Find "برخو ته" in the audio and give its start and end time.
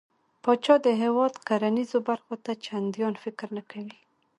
2.09-2.51